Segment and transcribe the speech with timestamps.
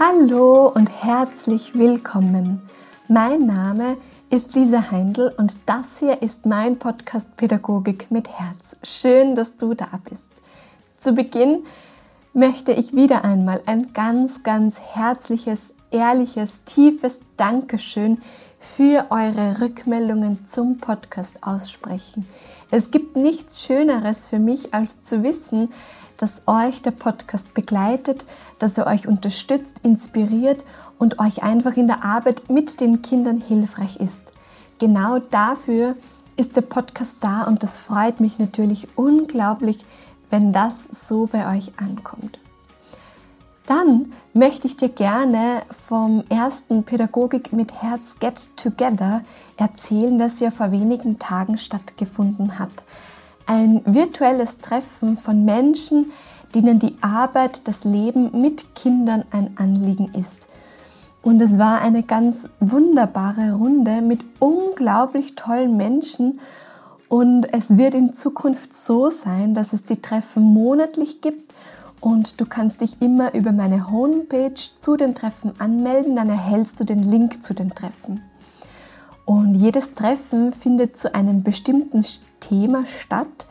[0.00, 2.62] Hallo und herzlich willkommen.
[3.08, 3.96] Mein Name
[4.30, 8.76] ist Lisa Heindl und das hier ist mein Podcast Pädagogik mit Herz.
[8.84, 10.28] Schön, dass du da bist.
[10.98, 11.64] Zu Beginn
[12.32, 15.58] möchte ich wieder einmal ein ganz, ganz herzliches,
[15.90, 18.22] ehrliches, tiefes Dankeschön
[18.76, 22.28] für eure Rückmeldungen zum Podcast aussprechen.
[22.70, 25.72] Es gibt nichts Schöneres für mich, als zu wissen,
[26.18, 28.24] dass euch der Podcast begleitet,
[28.58, 30.64] dass er euch unterstützt, inspiriert
[30.98, 34.20] und euch einfach in der Arbeit mit den Kindern hilfreich ist.
[34.78, 35.96] Genau dafür
[36.36, 39.84] ist der Podcast da und das freut mich natürlich unglaublich,
[40.30, 42.38] wenn das so bei euch ankommt.
[43.66, 49.22] Dann möchte ich dir gerne vom ersten Pädagogik mit Herz Get Together
[49.58, 52.70] erzählen, das ja vor wenigen Tagen stattgefunden hat.
[53.48, 56.12] Ein virtuelles Treffen von Menschen,
[56.54, 60.48] denen die Arbeit, das Leben mit Kindern ein Anliegen ist.
[61.22, 66.40] Und es war eine ganz wunderbare Runde mit unglaublich tollen Menschen.
[67.08, 71.54] Und es wird in Zukunft so sein, dass es die Treffen monatlich gibt
[72.02, 76.84] und du kannst dich immer über meine Homepage zu den Treffen anmelden, dann erhältst du
[76.84, 78.20] den Link zu den Treffen.
[79.24, 82.02] Und jedes Treffen findet zu einem bestimmten
[82.40, 83.46] Thema statt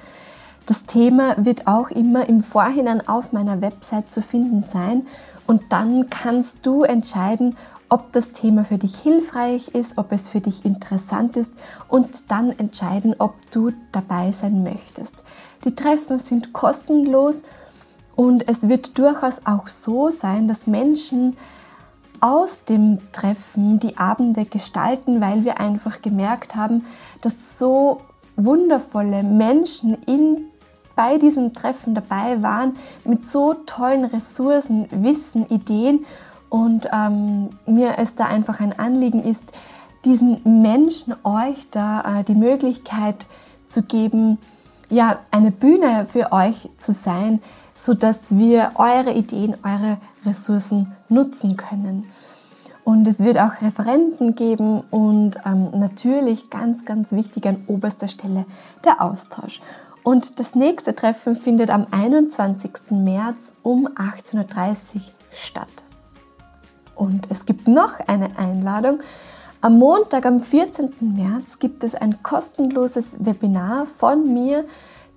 [0.67, 5.07] das Thema wird auch immer im Vorhinein auf meiner Website zu finden sein
[5.47, 7.55] und dann kannst du entscheiden,
[7.88, 11.53] ob das Thema für dich hilfreich ist, ob es für dich interessant ist
[11.88, 15.13] und dann entscheiden, ob du dabei sein möchtest.
[15.63, 17.43] Die Treffen sind kostenlos
[18.17, 21.38] und es wird durchaus auch so sein, dass Menschen
[22.19, 26.85] aus dem Treffen die Abende gestalten, weil wir einfach gemerkt haben,
[27.21, 28.02] dass so
[28.38, 30.45] wundervolle Menschen in
[30.95, 36.05] bei diesem Treffen dabei waren mit so tollen Ressourcen, Wissen, Ideen
[36.49, 39.53] und ähm, mir es da einfach ein Anliegen ist,
[40.05, 43.27] diesen Menschen euch da äh, die Möglichkeit
[43.67, 44.39] zu geben,
[44.89, 47.42] ja, eine Bühne für euch zu sein,
[47.76, 52.05] so dass wir eure Ideen, eure Ressourcen nutzen können.
[52.87, 58.45] Und es wird auch Referenten geben und ähm, natürlich ganz, ganz wichtig an oberster Stelle
[58.86, 59.59] der Austausch.
[60.03, 62.92] Und das nächste Treffen findet am 21.
[62.92, 65.02] März um 18.30 Uhr
[65.33, 65.67] statt.
[66.95, 69.02] Und es gibt noch eine Einladung.
[69.59, 70.93] Am Montag, am 14.
[71.02, 74.64] März, gibt es ein kostenloses Webinar von mir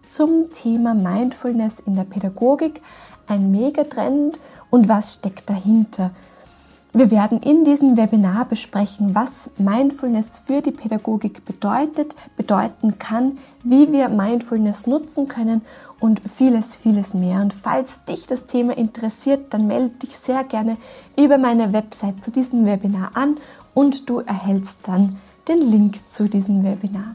[0.08, 2.82] zum Thema Mindfulness in der Pädagogik,
[3.28, 6.10] ein Megatrend und was steckt dahinter.
[6.92, 13.92] Wir werden in diesem Webinar besprechen, was Mindfulness für die Pädagogik bedeutet, bedeuten kann, wie
[13.92, 15.62] wir Mindfulness nutzen können
[16.00, 17.42] und vieles, vieles mehr.
[17.42, 20.78] Und falls dich das Thema interessiert, dann melde dich sehr gerne
[21.16, 23.36] über meine Website zu diesem Webinar an
[23.72, 27.14] und du erhältst dann den Link zu diesem Webinar.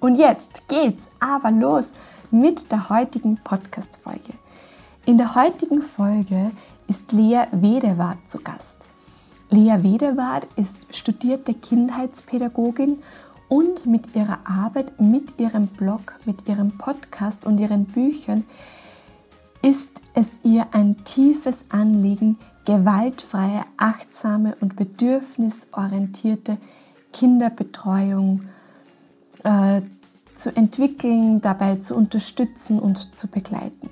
[0.00, 1.84] Und jetzt geht's aber los
[2.30, 4.32] mit der heutigen Podcast-Folge.
[5.04, 6.52] In der heutigen Folge
[6.88, 8.83] ist Lea Wedewart zu Gast.
[9.54, 12.98] Lea Wedewart ist studierte Kindheitspädagogin
[13.48, 18.42] und mit ihrer Arbeit, mit ihrem Blog, mit ihrem Podcast und ihren Büchern
[19.62, 26.58] ist es ihr ein tiefes Anliegen, gewaltfreie, achtsame und bedürfnisorientierte
[27.12, 28.48] Kinderbetreuung
[29.44, 29.82] äh,
[30.34, 33.88] zu entwickeln, dabei zu unterstützen und zu begleiten.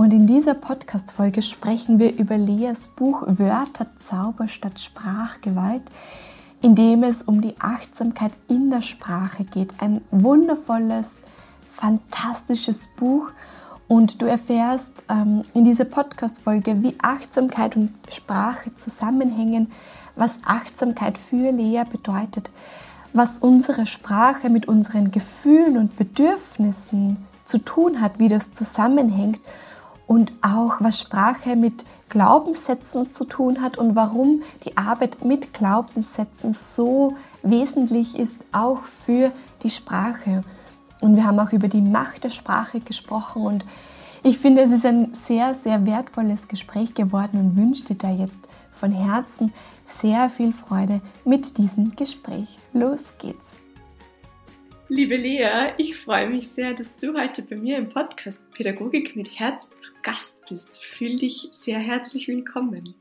[0.00, 5.82] Und in dieser Podcast-Folge sprechen wir über Leas Buch Wörter, Zauber statt Sprachgewalt,
[6.62, 9.74] in dem es um die Achtsamkeit in der Sprache geht.
[9.78, 11.20] Ein wundervolles,
[11.70, 13.30] fantastisches Buch.
[13.88, 19.70] Und du erfährst ähm, in dieser Podcast-Folge, wie Achtsamkeit und Sprache zusammenhängen,
[20.16, 22.50] was Achtsamkeit für Lea bedeutet,
[23.12, 29.40] was unsere Sprache mit unseren Gefühlen und Bedürfnissen zu tun hat, wie das zusammenhängt
[30.10, 36.52] und auch was Sprache mit Glaubenssätzen zu tun hat und warum die Arbeit mit Glaubenssätzen
[36.52, 37.14] so
[37.44, 39.30] wesentlich ist, auch für
[39.62, 40.42] die Sprache.
[41.00, 43.64] Und wir haben auch über die Macht der Sprache gesprochen und
[44.24, 48.48] ich finde, es ist ein sehr, sehr wertvolles Gespräch geworden und wünsche dir da jetzt
[48.72, 49.52] von Herzen
[50.00, 52.58] sehr viel Freude mit diesem Gespräch.
[52.72, 53.59] Los geht's!
[54.92, 59.38] Liebe Lea, ich freue mich sehr, dass du heute bei mir im Podcast Pädagogik mit
[59.38, 60.68] Herz zu Gast bist.
[60.82, 62.96] Fühl dich sehr herzlich willkommen.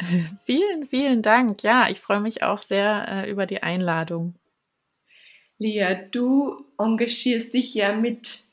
[0.46, 1.62] Vielen, vielen Dank.
[1.62, 4.36] Ja, ich freue mich auch sehr äh, über die Einladung.
[5.58, 8.44] Lea, du engagierst dich ja mit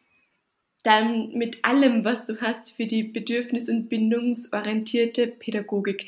[0.84, 6.07] dann mit allem, was du hast für die bedürfnis- und bindungsorientierte Pädagogik.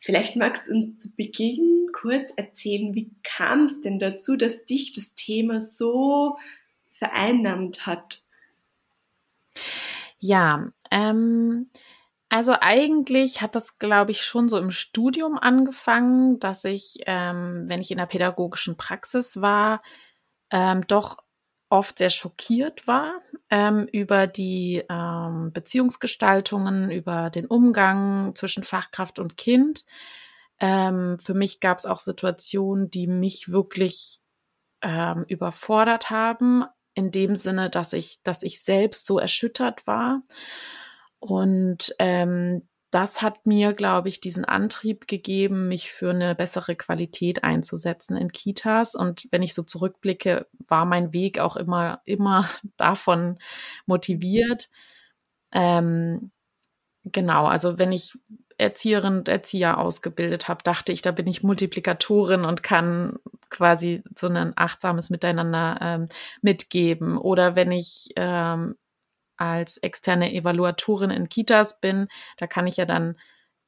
[0.00, 4.92] Vielleicht magst du uns zu Beginn kurz erzählen, wie kam es denn dazu, dass dich
[4.92, 6.38] das Thema so
[6.92, 8.22] vereinnahmt hat?
[10.18, 11.70] Ja, ähm,
[12.30, 17.80] also eigentlich hat das, glaube ich, schon so im Studium angefangen, dass ich, ähm, wenn
[17.80, 19.82] ich in der pädagogischen Praxis war,
[20.50, 21.18] ähm, doch
[21.70, 29.36] oft sehr schockiert war ähm, über die ähm, Beziehungsgestaltungen, über den Umgang zwischen Fachkraft und
[29.36, 29.86] Kind.
[30.58, 34.20] Ähm, für mich gab es auch Situationen, die mich wirklich
[34.82, 36.64] ähm, überfordert haben,
[36.94, 40.22] in dem Sinne, dass ich, dass ich selbst so erschüttert war.
[41.18, 47.44] Und ähm, das hat mir, glaube ich, diesen Antrieb gegeben, mich für eine bessere Qualität
[47.44, 48.94] einzusetzen in Kitas.
[48.94, 53.38] Und wenn ich so zurückblicke, war mein Weg auch immer, immer davon
[53.86, 54.70] motiviert.
[55.52, 56.32] Ähm,
[57.04, 58.18] genau, also wenn ich
[58.58, 64.28] Erzieherin und Erzieher ausgebildet habe, dachte ich, da bin ich Multiplikatorin und kann quasi so
[64.28, 66.06] ein achtsames Miteinander ähm,
[66.42, 67.16] mitgeben.
[67.18, 68.76] Oder wenn ich ähm,
[69.40, 73.18] als externe Evaluatorin in Kitas bin, da kann ich ja dann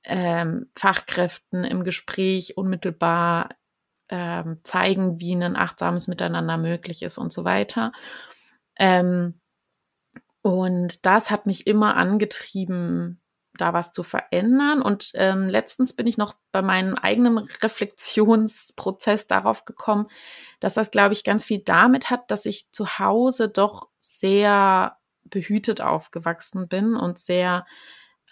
[0.04, 3.50] ähm, Fachkräften im Gespräch unmittelbar
[4.08, 7.92] ähm, zeigen, wie ein achtsames Miteinander möglich ist und so weiter.
[8.78, 9.40] Ähm,
[10.42, 13.22] und das hat mich immer angetrieben,
[13.54, 14.82] da was zu verändern.
[14.82, 20.08] Und ähm, letztens bin ich noch bei meinem eigenen Reflexionsprozess darauf gekommen,
[20.60, 24.96] dass das, glaube ich, ganz viel damit hat, dass ich zu Hause doch sehr
[25.32, 27.66] behütet aufgewachsen bin und sehr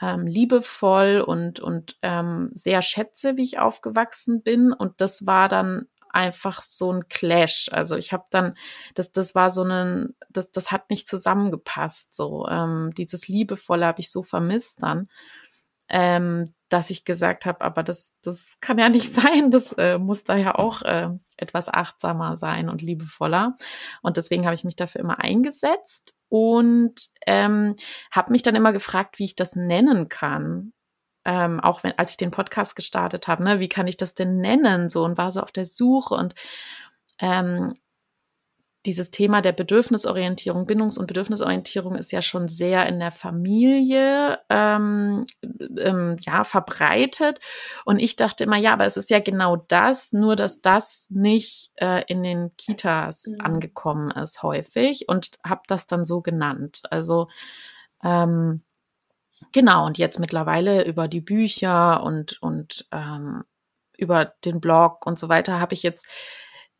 [0.00, 4.73] ähm, liebevoll und, und ähm, sehr schätze, wie ich aufgewachsen bin.
[4.73, 7.69] Und das war dann einfach so ein Clash.
[7.73, 8.55] Also ich habe dann,
[8.94, 12.14] das, das war so ein, das, das hat nicht zusammengepasst.
[12.14, 15.08] So ähm, dieses Liebevolle habe ich so vermisst dann,
[15.88, 19.50] ähm, dass ich gesagt habe, aber das, das kann ja nicht sein.
[19.50, 23.56] Das äh, muss da ja auch äh, etwas achtsamer sein und liebevoller.
[24.03, 26.94] Und deswegen habe ich mich dafür immer eingesetzt und
[27.27, 27.75] ähm,
[28.11, 30.73] habe mich dann immer gefragt, wie ich das nennen kann
[31.25, 34.41] ähm, auch wenn, als ich den Podcast gestartet habe, ne, wie kann ich das denn
[34.41, 34.88] nennen?
[34.88, 36.35] So und war so auf der Suche und
[37.19, 37.75] ähm,
[38.87, 45.27] dieses Thema der Bedürfnisorientierung, Bindungs- und Bedürfnisorientierung ist ja schon sehr in der Familie ähm,
[45.79, 47.41] ähm, ja verbreitet.
[47.85, 51.73] Und ich dachte immer, ja, aber es ist ja genau das, nur dass das nicht
[51.77, 53.41] äh, in den Kitas mhm.
[53.44, 56.82] angekommen ist häufig und habe das dann so genannt.
[56.91, 57.29] Also
[58.03, 58.62] ähm,
[59.53, 63.44] Genau, und jetzt mittlerweile über die Bücher und, und ähm,
[63.97, 66.06] über den Blog und so weiter habe ich jetzt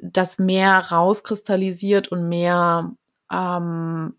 [0.03, 2.93] das mehr rauskristallisiert und mehr,
[3.33, 4.15] ähm,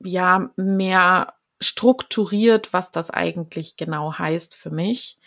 [0.00, 5.18] ja, mehr strukturiert, was das eigentlich genau heißt für mich,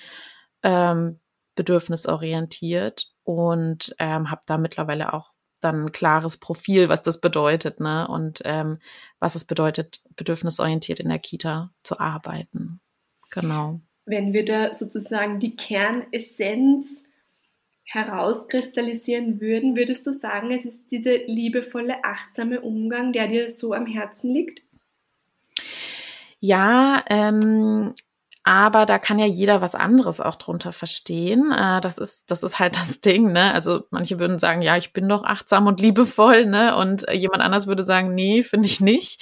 [0.63, 1.19] ähm,
[1.55, 8.07] bedürfnisorientiert und ähm, habe da mittlerweile auch dann ein klares Profil, was das bedeutet, ne?
[8.07, 8.79] Und ähm,
[9.19, 12.79] was es bedeutet, bedürfnisorientiert in der Kita zu arbeiten.
[13.29, 13.81] Genau.
[14.05, 16.87] Wenn wir da sozusagen die Kernessenz
[17.89, 23.87] herauskristallisieren würden, würdest du sagen, es ist dieser liebevolle, achtsame Umgang, der dir so am
[23.87, 24.61] Herzen liegt?
[26.39, 27.93] Ja, ähm,
[28.43, 31.51] aber da kann ja jeder was anderes auch drunter verstehen.
[31.51, 33.53] Äh, das ist, das ist halt das Ding, ne?
[33.53, 36.75] Also manche würden sagen, ja, ich bin doch achtsam und liebevoll, ne?
[36.75, 39.21] Und jemand anders würde sagen, nee, finde ich nicht.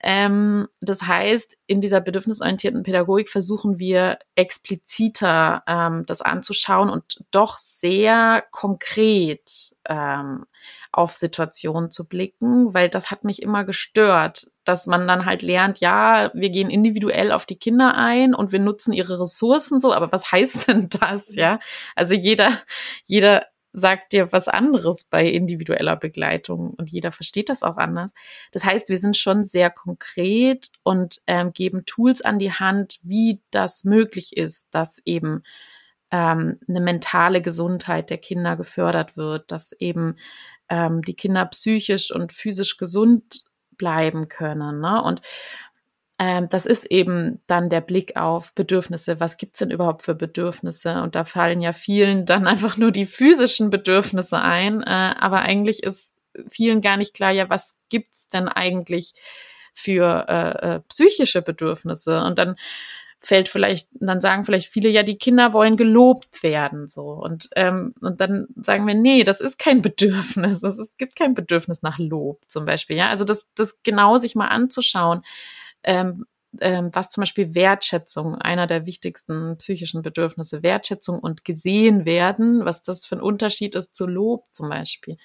[0.00, 7.58] Ähm, das heißt, in dieser bedürfnisorientierten Pädagogik versuchen wir expliziter ähm, das anzuschauen und doch
[7.58, 10.46] sehr konkret ähm,
[10.92, 15.80] auf Situationen zu blicken, weil das hat mich immer gestört, dass man dann halt lernt,
[15.80, 20.12] ja, wir gehen individuell auf die Kinder ein und wir nutzen ihre Ressourcen so, aber
[20.12, 21.60] was heißt denn das, ja?
[21.94, 22.50] Also jeder,
[23.04, 28.12] jeder sagt dir was anderes bei individueller Begleitung und jeder versteht das auch anders.
[28.52, 33.42] Das heißt, wir sind schon sehr konkret und ähm, geben Tools an die Hand, wie
[33.50, 35.42] das möglich ist, dass eben
[36.10, 40.16] ähm, eine mentale Gesundheit der Kinder gefördert wird, dass eben
[40.70, 43.44] ähm, die Kinder psychisch und physisch gesund
[43.76, 44.80] bleiben können.
[44.80, 45.02] Ne?
[45.02, 45.22] Und
[46.18, 49.20] ähm, das ist eben dann der Blick auf Bedürfnisse.
[49.20, 51.02] Was gibt's denn überhaupt für Bedürfnisse?
[51.02, 54.82] Und da fallen ja vielen dann einfach nur die physischen Bedürfnisse ein.
[54.82, 56.10] Äh, aber eigentlich ist
[56.50, 59.14] vielen gar nicht klar, ja, was gibt's denn eigentlich
[59.74, 62.22] für äh, äh, psychische Bedürfnisse?
[62.22, 62.56] Und dann
[63.20, 67.10] fällt vielleicht, dann sagen vielleicht viele, ja, die Kinder wollen gelobt werden, so.
[67.10, 70.62] Und, ähm, und dann sagen wir, nee, das ist kein Bedürfnis.
[70.62, 73.08] Es gibt kein Bedürfnis nach Lob zum Beispiel, ja.
[73.08, 75.22] Also das, das genau sich mal anzuschauen.
[75.82, 76.26] Ähm,
[76.60, 82.82] ähm, was zum Beispiel Wertschätzung, einer der wichtigsten psychischen Bedürfnisse, Wertschätzung und gesehen werden, was
[82.82, 85.18] das für ein Unterschied ist zu Lob zum Beispiel.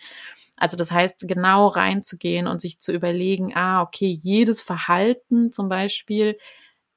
[0.57, 6.37] Also das heißt, genau reinzugehen und sich zu überlegen, ah, okay, jedes Verhalten zum Beispiel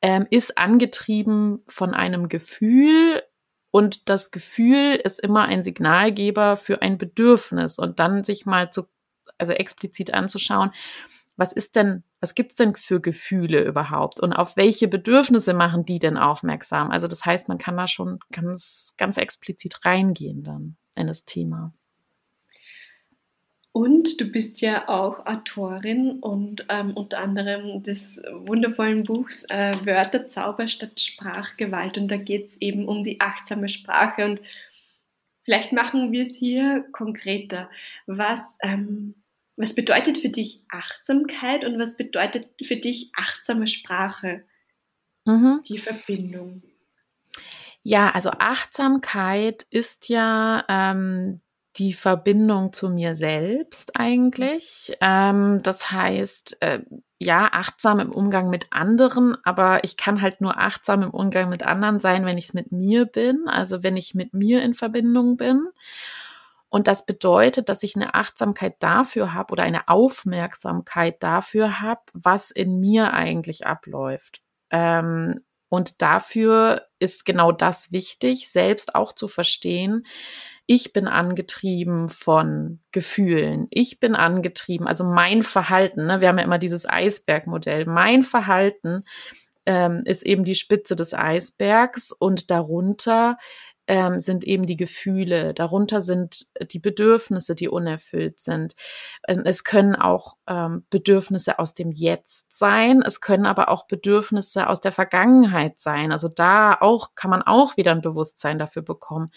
[0.05, 3.23] ähm, ist angetrieben von einem Gefühl
[3.71, 8.83] und das Gefühl ist immer ein Signalgeber für ein Bedürfnis und dann sich mal zu,
[9.39, 10.73] also explizit anzuschauen,
[11.37, 16.01] was ist denn, was gibt's denn für Gefühle überhaupt und auf welche Bedürfnisse machen die
[16.01, 16.91] denn aufmerksam?
[16.91, 21.73] Also das heißt, man kann da schon ganz, ganz explizit reingehen dann in das Thema.
[23.75, 30.29] Und du bist ja auch Autorin und ähm, unter anderem des wundervollen Buchs äh, Wörter,
[30.29, 31.99] Zauber statt Sprachgewalt.
[31.99, 34.25] Und da geht es eben um die achtsame Sprache.
[34.27, 34.41] Und
[35.43, 37.69] vielleicht machen wir es hier konkreter.
[38.07, 39.17] Was ähm,
[39.57, 44.45] was bedeutet für dich Achtsamkeit und was bedeutet für dich achtsame Sprache?
[45.25, 45.63] Mhm.
[45.67, 46.63] Die Verbindung.
[47.83, 51.41] Ja, also Achtsamkeit ist ja ähm,
[51.77, 54.97] die Verbindung zu mir selbst eigentlich.
[55.01, 56.81] Ähm, das heißt, äh,
[57.19, 61.63] ja, achtsam im Umgang mit anderen, aber ich kann halt nur achtsam im Umgang mit
[61.63, 65.37] anderen sein, wenn ich es mit mir bin, also wenn ich mit mir in Verbindung
[65.37, 65.69] bin.
[66.69, 72.51] Und das bedeutet, dass ich eine Achtsamkeit dafür habe oder eine Aufmerksamkeit dafür habe, was
[72.51, 74.43] in mir eigentlich abläuft.
[74.71, 75.41] Ähm,
[75.75, 80.07] und dafür ist genau das wichtig, selbst auch zu verstehen.
[80.67, 83.67] Ich bin angetrieben von Gefühlen.
[83.71, 86.07] Ich bin angetrieben, also mein Verhalten.
[86.07, 86.21] Ne?
[86.21, 87.87] Wir haben ja immer dieses Eisbergmodell.
[87.87, 89.05] Mein Verhalten
[89.67, 93.37] ähm, ist eben die Spitze des Eisbergs und darunter
[93.87, 98.75] ähm, sind eben die Gefühle, darunter sind die Bedürfnisse, die unerfüllt sind.
[99.29, 104.69] Ähm, es können auch ähm, Bedürfnisse aus dem Jetzt sein, es können aber auch Bedürfnisse
[104.69, 106.13] aus der Vergangenheit sein.
[106.13, 109.31] Also da auch kann man auch wieder ein Bewusstsein dafür bekommen.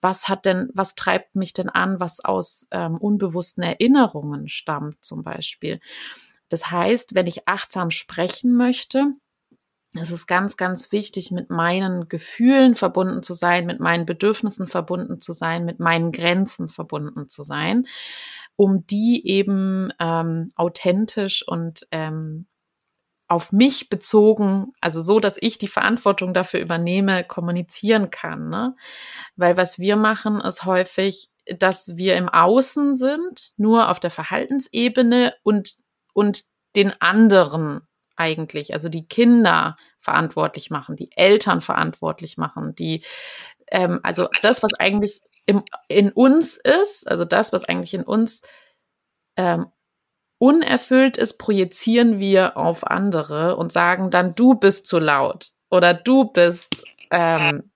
[0.00, 5.22] Was hat denn, was treibt mich denn an, was aus ähm, unbewussten Erinnerungen stammt zum
[5.22, 5.80] Beispiel?
[6.48, 9.14] Das heißt, wenn ich achtsam sprechen möchte,
[9.98, 15.20] es ist ganz, ganz wichtig, mit meinen Gefühlen verbunden zu sein, mit meinen Bedürfnissen verbunden
[15.20, 17.86] zu sein, mit meinen Grenzen verbunden zu sein,
[18.56, 22.46] um die eben ähm, authentisch und ähm,
[23.28, 28.48] auf mich bezogen, also so, dass ich die Verantwortung dafür übernehme, kommunizieren kann.
[28.48, 28.76] Ne?
[29.34, 35.34] Weil was wir machen, ist häufig, dass wir im Außen sind, nur auf der Verhaltensebene
[35.42, 35.76] und,
[36.12, 36.44] und
[36.76, 37.86] den anderen
[38.16, 43.02] eigentlich, also die Kinder verantwortlich machen, die Eltern verantwortlich machen, die
[43.68, 48.42] ähm, also das, was eigentlich im, in uns ist, also das, was eigentlich in uns
[49.36, 49.66] ähm,
[50.38, 56.24] unerfüllt ist, projizieren wir auf andere und sagen dann, du bist zu laut oder du
[56.24, 57.70] bist ähm,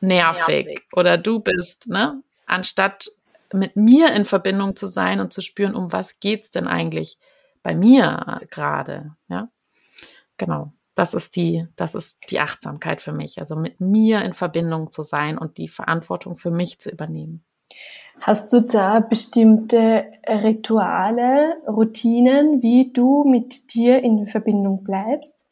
[0.00, 3.08] nervig, nervig oder du bist, ne, anstatt
[3.52, 7.18] mit mir in Verbindung zu sein und zu spüren, um was geht's denn eigentlich
[7.62, 9.48] bei mir gerade, ja.
[10.42, 10.72] Genau.
[10.94, 13.38] Das ist die, das ist die Achtsamkeit für mich.
[13.38, 17.44] Also mit mir in Verbindung zu sein und die Verantwortung für mich zu übernehmen.
[18.20, 25.46] Hast du da bestimmte Rituale, Routinen, wie du mit dir in Verbindung bleibst?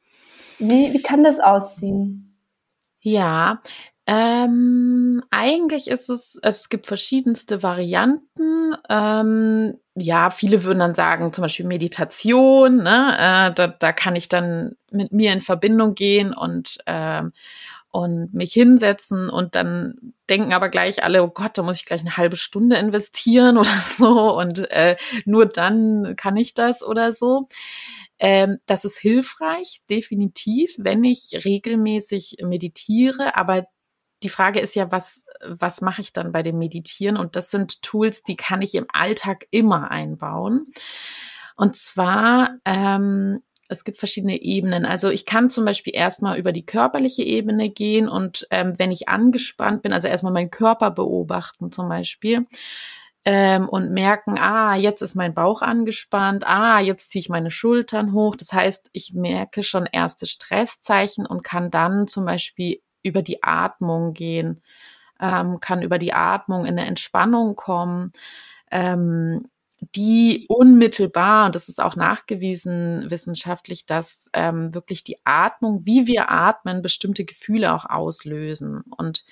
[0.59, 2.37] Wie, wie kann das aussehen?
[3.01, 3.63] Ja,
[4.13, 8.75] ähm, eigentlich ist es, es gibt verschiedenste Varianten.
[8.89, 13.15] Ähm, ja, viele würden dann sagen, zum Beispiel Meditation, ne?
[13.17, 17.33] Äh, da, da kann ich dann mit mir in Verbindung gehen und, ähm,
[17.93, 19.95] und mich hinsetzen und dann
[20.29, 23.81] denken aber gleich alle, oh Gott, da muss ich gleich eine halbe Stunde investieren oder
[23.81, 27.47] so und äh, nur dann kann ich das oder so.
[28.19, 33.67] Ähm, das ist hilfreich, definitiv, wenn ich regelmäßig meditiere, aber
[34.23, 37.17] die Frage ist ja, was, was mache ich dann bei dem Meditieren?
[37.17, 40.67] Und das sind Tools, die kann ich im Alltag immer einbauen.
[41.57, 44.85] Und zwar, ähm, es gibt verschiedene Ebenen.
[44.85, 49.09] Also ich kann zum Beispiel erstmal über die körperliche Ebene gehen und ähm, wenn ich
[49.09, 52.47] angespannt bin, also erstmal meinen Körper beobachten zum Beispiel
[53.25, 58.13] ähm, und merken, ah, jetzt ist mein Bauch angespannt, ah, jetzt ziehe ich meine Schultern
[58.13, 58.35] hoch.
[58.35, 64.15] Das heißt, ich merke schon erste Stresszeichen und kann dann zum Beispiel über die Atmung
[64.15, 64.63] gehen,
[65.21, 68.13] ähm, kann über die Atmung in eine Entspannung kommen.
[68.71, 69.45] Ähm,
[69.95, 76.31] die unmittelbar, und das ist auch nachgewiesen wissenschaftlich, dass ähm, wirklich die Atmung, wie wir
[76.31, 78.83] atmen, bestimmte Gefühle auch auslösen.
[78.97, 79.25] Und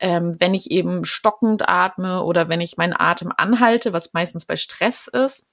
[0.00, 4.56] ähm, wenn ich eben stockend atme oder wenn ich meinen Atem anhalte, was meistens bei
[4.56, 5.46] Stress ist,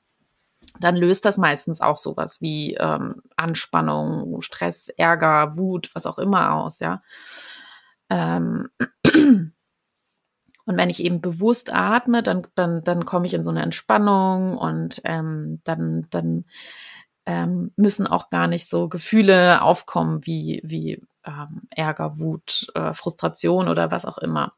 [0.80, 6.54] dann löst das meistens auch sowas wie ähm, Anspannung, Stress, Ärger, Wut, was auch immer
[6.54, 7.02] aus, ja.
[8.10, 8.70] Ähm,
[9.06, 9.54] und
[10.66, 15.02] wenn ich eben bewusst atme, dann, dann, dann komme ich in so eine Entspannung und
[15.04, 16.46] ähm, dann, dann
[17.26, 23.68] ähm, müssen auch gar nicht so Gefühle aufkommen wie, wie ähm, Ärger, Wut, äh, Frustration
[23.68, 24.54] oder was auch immer.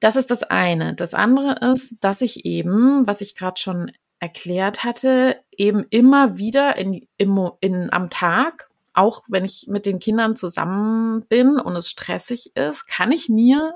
[0.00, 0.94] Das ist das eine.
[0.94, 6.76] Das andere ist, dass ich eben, was ich gerade schon erklärt hatte, eben immer wieder
[6.76, 11.90] in, in, in, am Tag, auch wenn ich mit den Kindern zusammen bin und es
[11.90, 13.74] stressig ist, kann ich mir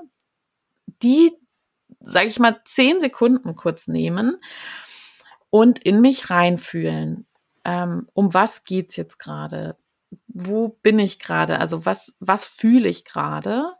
[1.03, 1.33] die,
[1.99, 4.37] sage ich mal, zehn Sekunden kurz nehmen
[5.49, 7.27] und in mich reinfühlen.
[7.65, 9.75] Ähm, um was geht's jetzt gerade?
[10.29, 11.59] Wo bin ich gerade?
[11.59, 13.73] Also was, was fühle ich gerade?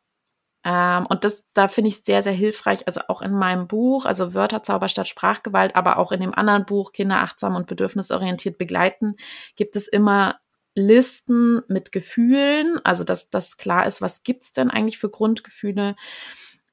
[0.64, 2.88] Ähm, und das, da finde ich sehr, sehr hilfreich.
[2.88, 6.92] Also auch in meinem Buch, also Wörterzauber statt Sprachgewalt, aber auch in dem anderen Buch
[6.92, 9.16] Kinder achtsam und bedürfnisorientiert begleiten,
[9.56, 10.40] gibt es immer
[10.76, 15.96] Listen mit Gefühlen, also dass das klar ist, was gibt's denn eigentlich für Grundgefühle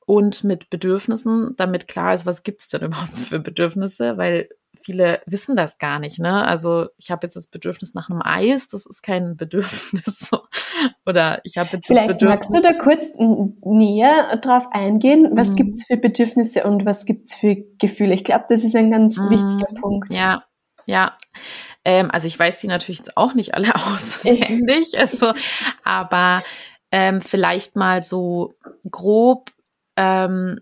[0.06, 4.48] und mit Bedürfnissen, damit klar ist, was gibt's denn überhaupt für Bedürfnisse, weil
[4.84, 6.18] viele wissen das gar nicht.
[6.18, 6.46] Ne?
[6.46, 10.30] Also ich habe jetzt das Bedürfnis nach einem Eis, das ist kein Bedürfnis.
[11.06, 15.56] Oder ich habe jetzt Vielleicht magst du da kurz näher drauf eingehen, was mhm.
[15.56, 18.14] gibt's für Bedürfnisse und was gibt's für Gefühle?
[18.14, 19.30] Ich glaube, das ist ein ganz mhm.
[19.30, 20.12] wichtiger Punkt.
[20.12, 20.44] Ja,
[20.86, 21.16] ja.
[21.84, 25.32] Ähm, also ich weiß sie natürlich jetzt auch nicht alle auswendig, also,
[25.82, 26.42] aber
[26.90, 28.54] ähm, vielleicht mal so
[28.90, 29.50] grob
[29.96, 30.60] ähm,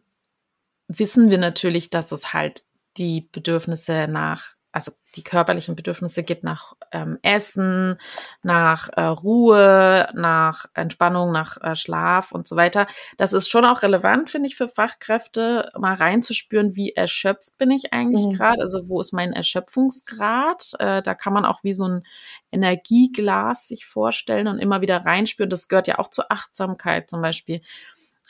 [0.89, 2.63] wissen wir natürlich, dass es halt
[2.97, 7.99] die Bedürfnisse nach, also die körperlichen Bedürfnisse gibt nach ähm, Essen,
[8.43, 12.87] nach äh, Ruhe, nach Entspannung, nach äh, Schlaf und so weiter.
[13.19, 17.93] Das ist schon auch relevant, finde ich, für Fachkräfte, mal reinzuspüren, wie erschöpft bin ich
[17.93, 18.33] eigentlich mhm.
[18.33, 20.73] gerade, also wo ist mein Erschöpfungsgrad.
[20.79, 22.07] Äh, da kann man auch wie so ein
[22.51, 25.51] Energieglas sich vorstellen und immer wieder reinspüren.
[25.51, 27.61] Das gehört ja auch zur Achtsamkeit zum Beispiel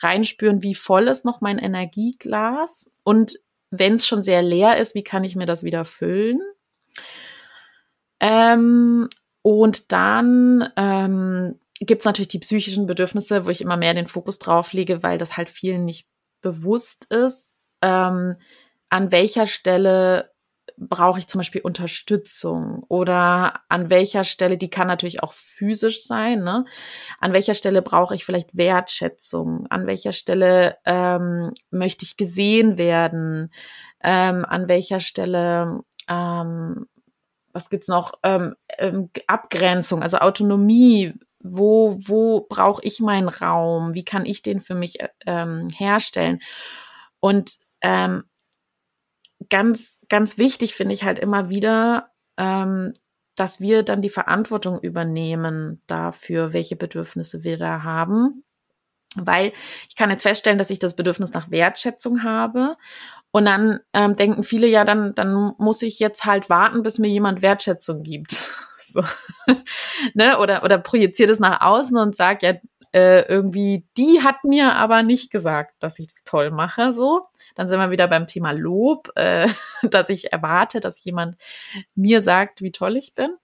[0.03, 3.35] reinspüren, wie voll ist noch mein Energieglas und
[3.71, 6.41] wenn es schon sehr leer ist, wie kann ich mir das wieder füllen?
[8.19, 9.09] Ähm,
[9.41, 14.39] und dann ähm, gibt es natürlich die psychischen Bedürfnisse, wo ich immer mehr den Fokus
[14.39, 16.07] drauf lege, weil das halt vielen nicht
[16.41, 18.35] bewusst ist, ähm,
[18.89, 20.32] an welcher Stelle
[20.77, 26.43] brauche ich zum Beispiel Unterstützung oder an welcher Stelle, die kann natürlich auch physisch sein,
[26.43, 26.65] ne?
[27.19, 29.67] An welcher Stelle brauche ich vielleicht Wertschätzung?
[29.69, 33.51] An welcher Stelle ähm, möchte ich gesehen werden?
[34.01, 36.87] Ähm, an welcher Stelle, ähm,
[37.51, 38.13] was gibt's noch?
[38.23, 41.13] Ähm, ähm, Abgrenzung, also Autonomie.
[41.45, 43.93] Wo, wo brauche ich meinen Raum?
[43.93, 46.39] Wie kann ich den für mich ähm, herstellen?
[47.19, 48.23] Und ähm,
[49.49, 52.93] ganz, ganz wichtig finde ich halt immer wieder, ähm,
[53.35, 58.43] dass wir dann die Verantwortung übernehmen dafür, welche Bedürfnisse wir da haben.
[59.15, 59.53] Weil
[59.89, 62.77] ich kann jetzt feststellen, dass ich das Bedürfnis nach Wertschätzung habe.
[63.31, 67.07] Und dann ähm, denken viele ja, dann, dann muss ich jetzt halt warten, bis mir
[67.09, 68.31] jemand Wertschätzung gibt.
[68.79, 69.03] so.
[70.13, 70.37] ne?
[70.39, 72.53] Oder, oder projiziert es nach außen und sagt, ja,
[72.93, 77.27] äh, irgendwie, die hat mir aber nicht gesagt, dass ich das toll mache, so.
[77.55, 79.47] Dann sind wir wieder beim Thema Lob, äh,
[79.83, 81.37] dass ich erwarte, dass jemand
[81.95, 83.35] mir sagt, wie toll ich bin.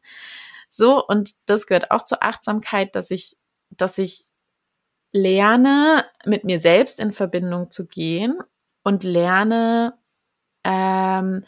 [0.70, 3.38] So, und das gehört auch zur Achtsamkeit, dass ich,
[3.72, 4.26] dass ich
[5.12, 8.40] lerne, mit mir selbst in Verbindung zu gehen
[8.84, 9.98] und lerne,
[10.64, 11.46] ähm,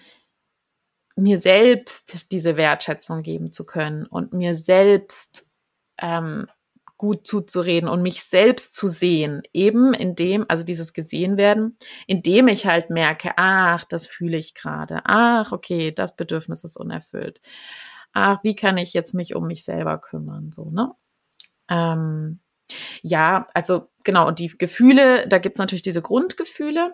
[1.16, 5.48] mir selbst diese Wertschätzung geben zu können und mir selbst
[6.00, 6.48] ähm,
[7.02, 12.68] gut zuzureden und mich selbst zu sehen, eben indem, also dieses gesehen werden, indem ich
[12.68, 17.42] halt merke, ach, das fühle ich gerade, ach, okay, das Bedürfnis ist unerfüllt,
[18.14, 20.94] ach, wie kann ich jetzt mich um mich selber kümmern, so, ne?
[21.72, 22.40] Ähm,
[23.02, 26.94] ja, also genau, und die Gefühle, da gibt's natürlich diese Grundgefühle,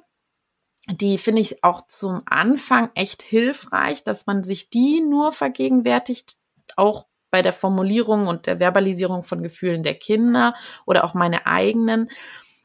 [0.89, 6.37] die finde ich auch zum Anfang echt hilfreich, dass man sich die nur vergegenwärtigt,
[6.77, 12.09] auch bei der Formulierung und der Verbalisierung von Gefühlen der Kinder oder auch meine eigenen,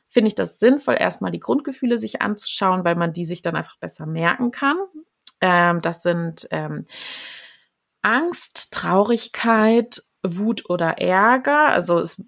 [0.09, 3.79] finde ich das sinnvoll, erstmal die Grundgefühle sich anzuschauen, weil man die sich dann einfach
[3.79, 4.77] besser merken kann.
[5.41, 6.87] Ähm, das sind ähm,
[8.03, 11.69] Angst, Traurigkeit, Wut oder Ärger.
[11.69, 12.23] Also es,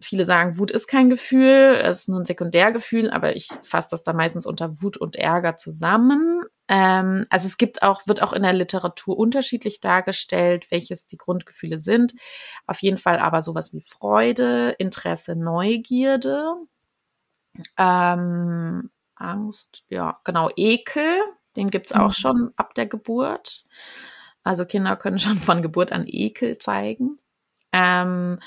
[0.00, 4.02] viele sagen, Wut ist kein Gefühl, es ist nur ein Sekundärgefühl, aber ich fasse das
[4.02, 6.44] dann meistens unter Wut und Ärger zusammen.
[6.70, 11.80] Ähm, also es gibt auch, wird auch in der Literatur unterschiedlich dargestellt, welches die Grundgefühle
[11.80, 12.14] sind.
[12.68, 16.54] Auf jeden Fall aber sowas wie Freude, Interesse, Neugierde,
[17.76, 21.18] ähm, Angst, ja, genau, Ekel,
[21.56, 22.12] den gibt's auch mhm.
[22.12, 23.64] schon ab der Geburt.
[24.44, 27.18] Also Kinder können schon von Geburt an Ekel zeigen.
[27.72, 28.38] Ähm,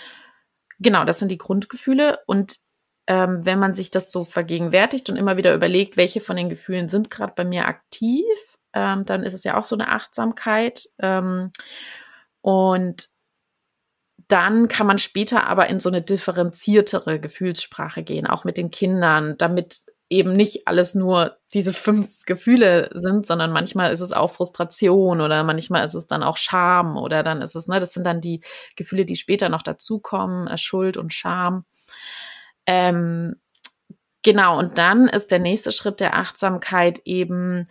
[0.80, 2.20] genau, das sind die Grundgefühle.
[2.26, 2.60] Und
[3.08, 6.90] ähm, wenn man sich das so vergegenwärtigt und immer wieder überlegt, welche von den Gefühlen
[6.90, 8.26] sind gerade bei mir aktiv,
[8.74, 10.86] ähm, dann ist es ja auch so eine Achtsamkeit.
[11.00, 11.52] Ähm,
[12.42, 13.10] und
[14.28, 19.36] dann kann man später aber in so eine differenziertere Gefühlssprache gehen, auch mit den Kindern,
[19.38, 25.22] damit eben nicht alles nur diese fünf Gefühle sind, sondern manchmal ist es auch Frustration
[25.22, 28.22] oder manchmal ist es dann auch Scham oder dann ist es, ne, das sind dann
[28.22, 28.42] die
[28.76, 31.66] Gefühle, die später noch dazukommen, äh, Schuld und Scham.
[32.66, 33.36] Ähm,
[34.24, 37.68] genau, und dann ist der nächste Schritt der Achtsamkeit eben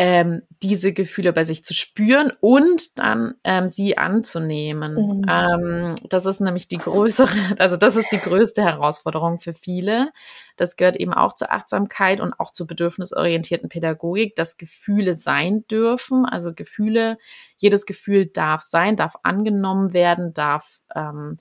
[0.00, 4.94] ähm, diese Gefühle bei sich zu spüren und dann ähm, sie anzunehmen.
[4.94, 5.24] Mhm.
[5.28, 10.12] Ähm, das ist nämlich die größere, also das ist die größte Herausforderung für viele.
[10.56, 16.24] Das gehört eben auch zur Achtsamkeit und auch zur bedürfnisorientierten Pädagogik, dass Gefühle sein dürfen.
[16.24, 17.18] Also Gefühle,
[17.56, 21.38] jedes Gefühl darf sein, darf angenommen werden, darf ähm,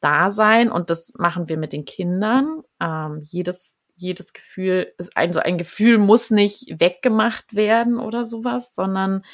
[0.00, 0.70] da sein.
[0.70, 2.62] Und das machen wir mit den Kindern.
[2.80, 8.74] Ähm, jedes jedes Gefühl ist ein, so ein Gefühl muss nicht weggemacht werden oder sowas,
[8.74, 9.24] sondern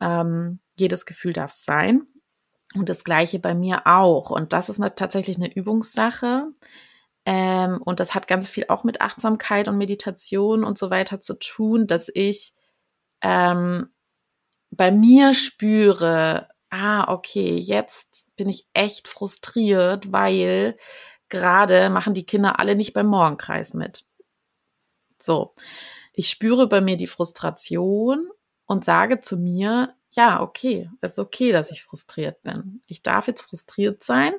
[0.00, 2.02] ähm, jedes Gefühl darf sein.
[2.74, 4.30] Und das Gleiche bei mir auch.
[4.30, 6.46] Und das ist eine, tatsächlich eine Übungssache.
[7.24, 11.38] Ähm, und das hat ganz viel auch mit Achtsamkeit und Meditation und so weiter zu
[11.38, 12.54] tun, dass ich
[13.20, 13.90] ähm,
[14.70, 20.76] bei mir spüre, ah, okay, jetzt bin ich echt frustriert, weil
[21.28, 24.06] gerade machen die Kinder alle nicht beim Morgenkreis mit.
[25.18, 25.54] So,
[26.14, 28.30] ich spüre bei mir die Frustration
[28.64, 32.82] und sage zu mir, ja, okay, es ist okay, dass ich frustriert bin.
[32.86, 34.32] Ich darf jetzt frustriert sein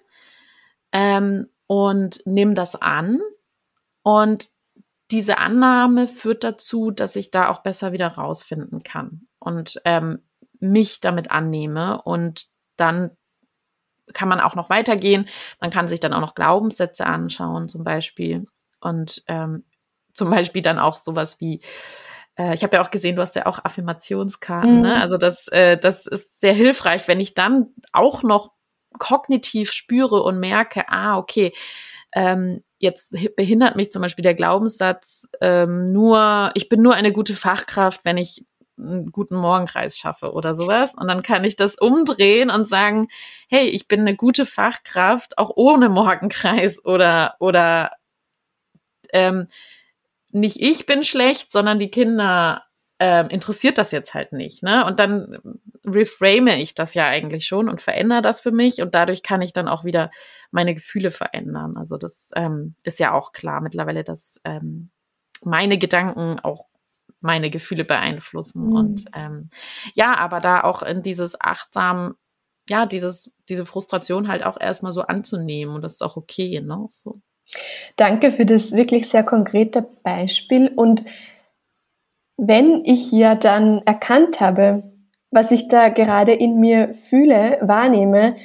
[0.92, 3.22] ähm, und nehme das an.
[4.02, 4.50] Und
[5.12, 10.24] diese Annahme führt dazu, dass ich da auch besser wieder rausfinden kann und ähm,
[10.64, 12.48] mich damit annehme und
[12.78, 13.12] dann
[14.14, 15.28] kann man auch noch weitergehen.
[15.62, 18.46] Man kann sich dann auch noch Glaubenssätze anschauen, zum Beispiel.
[18.82, 19.64] Und ähm,
[20.12, 21.62] zum Beispiel dann auch sowas wie,
[22.38, 24.82] äh, ich habe ja auch gesehen, du hast ja auch Affirmationskarten.
[24.82, 24.90] Ne?
[24.90, 24.94] Mhm.
[24.94, 25.02] Ne?
[25.02, 28.52] Also das, äh, das ist sehr hilfreich, wenn ich dann auch noch
[29.00, 31.54] kognitiv spüre und merke, ah, okay,
[32.14, 37.34] ähm, jetzt behindert mich zum Beispiel der Glaubenssatz ähm, nur, ich bin nur eine gute
[37.34, 38.46] Fachkraft, wenn ich
[38.84, 40.96] einen guten Morgenkreis schaffe oder sowas.
[40.96, 43.08] Und dann kann ich das umdrehen und sagen,
[43.50, 47.92] hey, ich bin eine gute Fachkraft, auch ohne Morgenkreis oder, oder
[49.12, 49.48] ähm,
[50.32, 52.64] nicht ich bin schlecht, sondern die Kinder
[53.00, 54.64] ähm, interessiert das jetzt halt nicht.
[54.64, 54.86] Ne?
[54.86, 55.38] Und dann
[55.86, 59.54] reframe ich das ja eigentlich schon und verändere das für mich und dadurch kann ich
[59.54, 60.12] dann auch wieder
[60.52, 61.76] meine Gefühle verändern.
[61.78, 64.90] Also das ähm, ist ja auch klar mittlerweile, dass ähm,
[65.44, 66.66] meine Gedanken auch
[67.24, 68.68] meine Gefühle beeinflussen.
[68.68, 68.76] Mhm.
[68.76, 69.50] Und ähm,
[69.94, 72.16] ja, aber da auch in dieses achtsam,
[72.70, 76.86] ja, dieses, diese Frustration halt auch erstmal so anzunehmen und das ist auch okay, ne?
[76.90, 77.22] So.
[77.98, 80.72] Danke für das wirklich sehr konkrete Beispiel.
[80.74, 81.04] Und
[82.38, 84.84] wenn ich ja dann erkannt habe,
[85.32, 88.36] was ich da gerade in mir fühle, wahrnehme,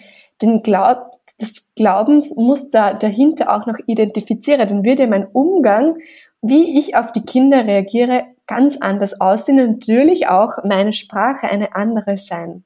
[0.42, 5.98] den Glaub, das Glaubensmuster dahinter auch noch identifiziere, dann wird ja mein Umgang,
[6.42, 11.76] wie ich auf die Kinder reagiere, ganz anders aussehen und natürlich auch meine Sprache eine
[11.76, 12.64] andere sein.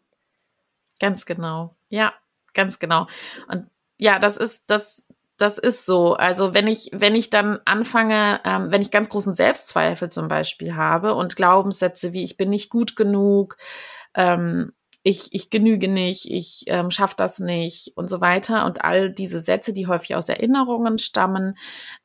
[0.98, 1.74] Ganz genau.
[1.90, 2.14] Ja,
[2.54, 3.06] ganz genau.
[3.48, 3.66] Und
[3.98, 5.04] ja, das ist, das,
[5.36, 6.14] das ist so.
[6.14, 10.74] Also wenn ich, wenn ich dann anfange, ähm, wenn ich ganz großen Selbstzweifel zum Beispiel
[10.76, 13.56] habe und Glaubenssätze wie ich bin nicht gut genug,
[14.14, 18.64] ähm, ich, ich genüge nicht, ich ähm, schaffe das nicht und so weiter.
[18.66, 21.56] Und all diese Sätze, die häufig aus Erinnerungen stammen,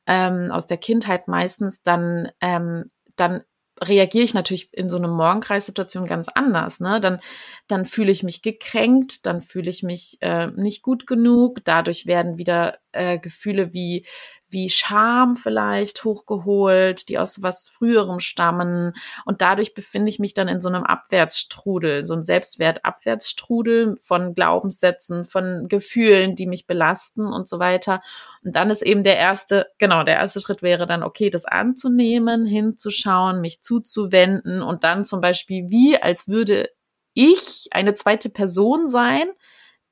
[0.06, 3.44] ähm, aus der Kindheit meistens, dann, ähm, dann
[3.82, 6.80] reagiere ich natürlich in so einer Morgenkreissituation ganz anders.
[6.80, 7.00] Ne?
[7.00, 7.20] Dann,
[7.66, 11.64] dann fühle ich mich gekränkt, dann fühle ich mich äh, nicht gut genug.
[11.64, 14.06] Dadurch werden wieder äh, Gefühle wie
[14.50, 18.94] wie Scham vielleicht hochgeholt, die aus was Früherem stammen.
[19.24, 25.24] Und dadurch befinde ich mich dann in so einem Abwärtsstrudel, so ein Selbstwertabwärtsstrudel von Glaubenssätzen,
[25.24, 28.00] von Gefühlen, die mich belasten und so weiter.
[28.44, 32.46] Und dann ist eben der erste, genau, der erste Schritt wäre dann, okay, das anzunehmen,
[32.46, 36.70] hinzuschauen, mich zuzuwenden und dann zum Beispiel wie, als würde
[37.14, 39.28] ich eine zweite Person sein,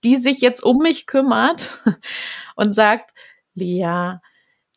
[0.05, 1.79] die sich jetzt um mich kümmert
[2.57, 3.13] und sagt,
[3.55, 4.19] Lea,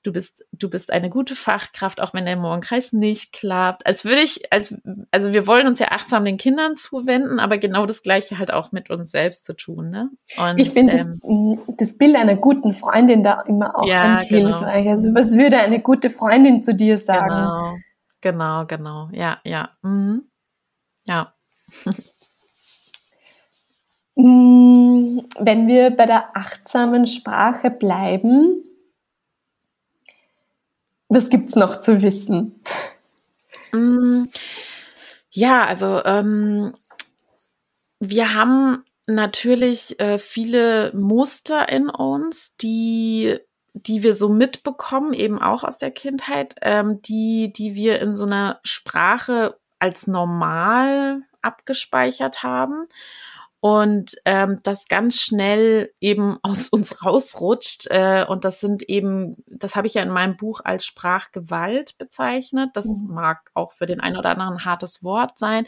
[0.04, 3.86] du bist, du bist eine gute Fachkraft, auch wenn der Morgenkreis nicht klappt.
[3.86, 4.74] Als würde ich, als,
[5.12, 8.72] also wir wollen uns ja achtsam den Kindern zuwenden, aber genau das Gleiche halt auch
[8.72, 10.10] mit uns selbst zu tun, ne?
[10.38, 14.30] Und, ich finde ähm, das, das, Bild einer guten Freundin da immer auch ja, ganz
[14.30, 14.60] genau.
[14.60, 14.88] hilfreich.
[14.88, 17.36] Also was würde eine gute Freundin zu dir sagen?
[17.36, 17.78] Genau,
[18.22, 19.10] genau, genau.
[19.12, 19.70] Ja, ja.
[19.82, 20.24] Mhm.
[21.06, 21.34] Ja.
[24.22, 28.66] Mm, wenn wir bei der achtsamen Sprache bleiben,
[31.10, 32.62] was gibt's noch zu wissen?
[33.72, 34.26] Mm,
[35.32, 36.74] ja, also ähm,
[38.00, 43.40] wir haben natürlich äh, viele Muster in uns, die
[43.74, 48.26] die wir so mitbekommen, eben auch aus der Kindheit, ähm, die, die wir in so
[48.26, 52.88] einer Sprache als normal abgespeichert haben
[53.62, 57.88] und ähm, das ganz schnell eben aus uns rausrutscht.
[57.90, 62.70] Äh, und das sind eben, das habe ich ja in meinem Buch als Sprachgewalt bezeichnet.
[62.74, 63.14] Das mhm.
[63.14, 65.66] mag auch für den einen oder anderen ein hartes Wort sein.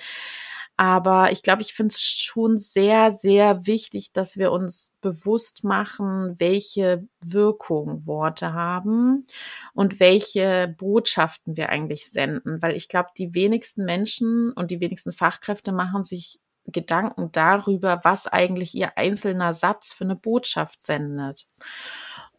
[0.78, 6.36] Aber ich glaube, ich finde es schon sehr, sehr wichtig, dass wir uns bewusst machen,
[6.40, 9.28] welche Wirkung Worte haben
[9.74, 12.62] und welche Botschaften wir eigentlich senden.
[12.64, 18.28] Weil ich glaube, die wenigsten Menschen und die wenigsten Fachkräfte machen sich Gedanken darüber, was
[18.28, 21.46] eigentlich ihr einzelner Satz für eine Botschaft sendet.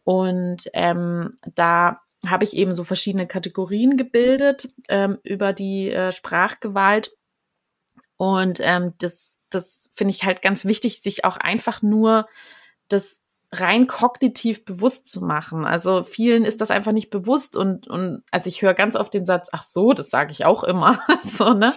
[0.03, 7.15] Und ähm, da habe ich eben so verschiedene Kategorien gebildet ähm, über die äh, Sprachgewalt.
[8.17, 12.27] Und ähm, das, das finde ich halt ganz wichtig, sich auch einfach nur
[12.87, 15.65] das rein kognitiv bewusst zu machen.
[15.65, 19.25] Also vielen ist das einfach nicht bewusst und, und also ich höre ganz oft den
[19.25, 20.99] Satz, ach so, das sage ich auch immer.
[21.23, 21.73] so, ne?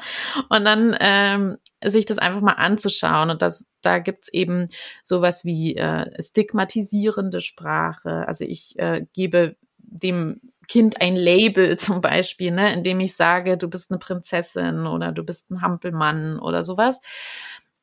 [0.48, 3.30] Und dann ähm, sich das einfach mal anzuschauen.
[3.30, 4.68] Und das, da gibt's eben
[5.02, 8.26] sowas wie äh, stigmatisierende Sprache.
[8.26, 13.68] Also ich äh, gebe dem Kind ein Label zum Beispiel, ne, indem ich sage, du
[13.68, 17.00] bist eine Prinzessin oder du bist ein Hampelmann oder sowas.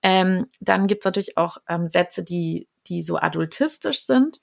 [0.02, 4.42] Ähm, dann gibt's natürlich auch ähm, Sätze, die die so adultistisch sind.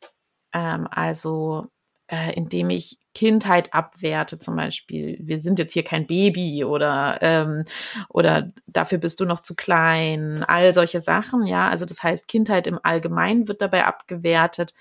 [0.53, 1.67] Ähm, also
[2.09, 7.65] äh, indem ich Kindheit abwerte, zum Beispiel, wir sind jetzt hier kein Baby oder, ähm,
[8.09, 11.69] oder dafür bist du noch zu klein, all solche Sachen, ja.
[11.69, 14.75] Also das heißt, Kindheit im Allgemeinen wird dabei abgewertet.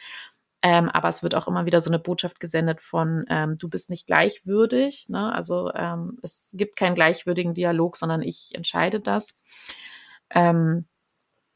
[0.62, 3.90] Ähm, aber es wird auch immer wieder so eine Botschaft gesendet von, ähm, du bist
[3.90, 5.08] nicht gleichwürdig.
[5.08, 5.34] Ne?
[5.34, 9.36] Also ähm, es gibt keinen gleichwürdigen Dialog, sondern ich entscheide das.
[10.32, 10.86] Ähm,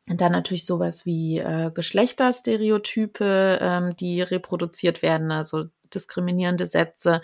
[0.09, 7.21] und dann natürlich sowas wie äh, Geschlechterstereotype, ähm, die reproduziert werden, also diskriminierende Sätze.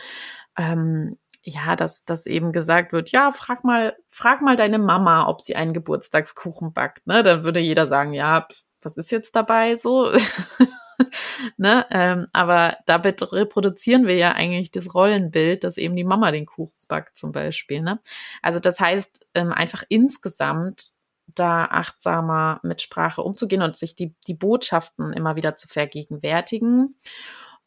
[0.58, 5.42] Ähm, ja, dass, dass eben gesagt wird, ja, frag mal, frag mal deine Mama, ob
[5.42, 7.08] sie einen Geburtstagskuchen backt.
[7.08, 7.24] Ne?
[7.24, 8.48] Dann würde jeder sagen, ja,
[8.82, 10.12] was ist jetzt dabei so?
[11.58, 11.86] ne?
[11.92, 16.74] Ähm, aber damit reproduzieren wir ja eigentlich das Rollenbild, dass eben die Mama den Kuchen
[16.88, 17.82] backt zum Beispiel.
[17.82, 18.00] Ne?
[18.42, 20.94] Also das heißt, ähm, einfach insgesamt
[21.36, 26.96] da achtsamer mit Sprache umzugehen und sich die, die Botschaften immer wieder zu vergegenwärtigen.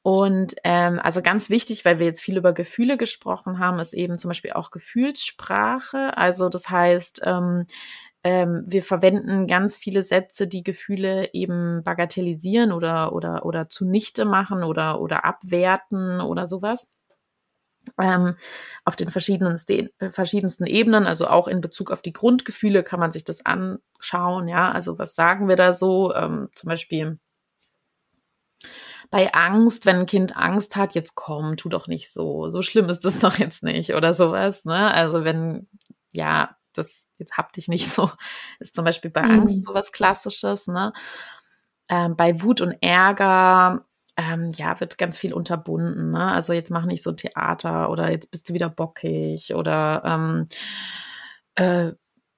[0.03, 4.19] Und ähm, also ganz wichtig, weil wir jetzt viel über Gefühle gesprochen haben, ist eben
[4.19, 6.17] zum Beispiel auch Gefühlssprache.
[6.17, 7.67] Also das heißt, ähm,
[8.25, 14.65] ähm, wir verwenden ganz viele Sätze, die Gefühle eben bagatellisieren oder oder oder zunichte machen
[14.65, 16.89] oder oder abwerten oder sowas.
[18.01, 18.37] Ähm,
[18.85, 23.25] auf den verschiedensten, verschiedensten Ebenen, also auch in Bezug auf die Grundgefühle kann man sich
[23.25, 27.19] das anschauen, ja, also was sagen wir da so, ähm, zum Beispiel
[29.13, 32.89] bei Angst, wenn ein Kind Angst hat, jetzt komm, tu doch nicht so, so schlimm
[32.89, 35.69] ist das doch jetzt nicht oder sowas, ne, also wenn,
[36.13, 38.11] ja, das jetzt hab dich nicht so,
[38.59, 39.63] ist zum Beispiel bei Angst mhm.
[39.63, 40.93] sowas Klassisches, ne,
[41.89, 43.85] ähm, bei Wut und Ärger
[44.17, 46.11] ähm, ja, wird ganz viel unterbunden.
[46.11, 46.33] Ne?
[46.33, 50.47] Also jetzt mach nicht so Theater oder jetzt bist du wieder bockig oder ähm,
[51.55, 51.93] äh,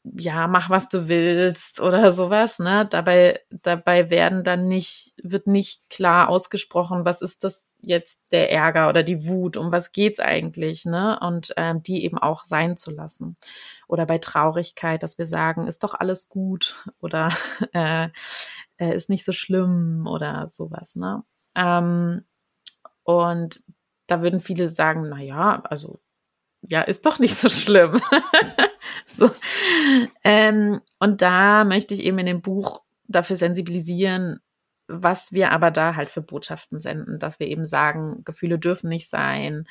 [0.05, 2.87] ja, mach was du willst oder sowas, ne?
[2.91, 8.91] Dabei, dabei werden dann nicht, wird nicht klar ausgesprochen, was ist das jetzt der Ärger
[8.91, 11.19] oder die Wut, um was geht's eigentlich, ne?
[11.21, 13.37] Und ähm, die eben auch sein zu lassen.
[13.89, 17.31] Oder bei Traurigkeit, dass wir sagen, ist doch alles gut oder
[17.73, 18.09] äh,
[18.77, 21.25] äh, ist nicht so schlimm oder sowas, ne?
[21.55, 22.25] Ähm,
[23.05, 23.63] und
[24.07, 26.01] da würden viele sagen, na ja, also
[26.69, 28.01] ja, ist doch nicht so schlimm.
[29.07, 29.31] so.
[30.23, 34.41] Ähm, und da möchte ich eben in dem Buch dafür sensibilisieren,
[34.87, 39.09] was wir aber da halt für Botschaften senden, dass wir eben sagen, Gefühle dürfen nicht
[39.09, 39.67] sein,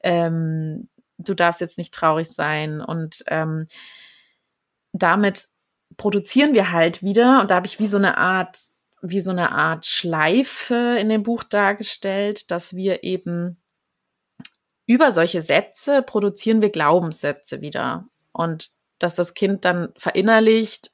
[0.00, 3.66] ähm, du darfst jetzt nicht traurig sein und ähm,
[4.92, 5.48] damit
[5.96, 8.58] produzieren wir halt wieder und da habe ich wie so eine Art
[9.02, 13.58] wie so eine Art Schleife in dem Buch dargestellt, dass wir eben
[14.86, 18.04] über solche Sätze produzieren wir Glaubenssätze wieder.
[18.32, 20.90] Und dass das Kind dann verinnerlicht,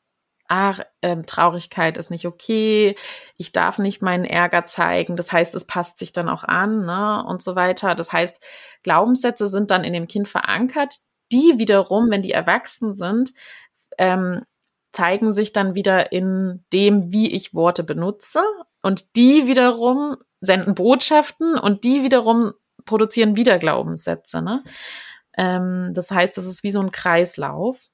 [0.49, 2.97] ach, ähm, Traurigkeit ist nicht okay,
[3.37, 5.17] ich darf nicht meinen Ärger zeigen.
[5.17, 7.25] Das heißt, es passt sich dann auch an, ne?
[7.27, 7.95] Und so weiter.
[7.95, 8.41] Das heißt,
[8.83, 10.97] Glaubenssätze sind dann in dem Kind verankert,
[11.31, 13.33] die wiederum, wenn die erwachsen sind,
[13.99, 14.43] ähm,
[14.93, 18.41] zeigen sich dann wieder in dem, wie ich Worte benutze.
[18.83, 22.53] Und die wiederum senden Botschaften und die wiederum
[22.85, 24.43] produzieren wieder Glaubenssätze.
[24.43, 24.63] Ne?
[25.37, 27.89] Ähm, das heißt, es ist wie so ein Kreislauf.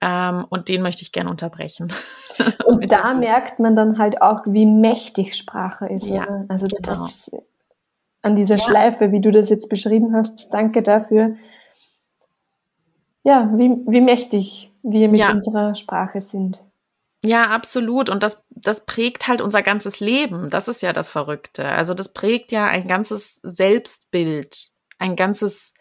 [0.00, 1.92] Ähm, und den möchte ich gerne unterbrechen.
[2.66, 6.06] Und da merkt man dann halt auch, wie mächtig Sprache ist.
[6.06, 6.44] Ja, oder?
[6.48, 6.80] Also genau.
[6.82, 7.30] das
[8.22, 8.64] an dieser ja.
[8.64, 11.36] Schleife, wie du das jetzt beschrieben hast, danke dafür.
[13.24, 15.32] Ja, wie, wie mächtig wir mit ja.
[15.32, 16.62] unserer Sprache sind.
[17.24, 18.08] Ja, absolut.
[18.10, 20.50] Und das, das prägt halt unser ganzes Leben.
[20.50, 21.66] Das ist ja das Verrückte.
[21.66, 25.74] Also das prägt ja ein ganzes Selbstbild, ein ganzes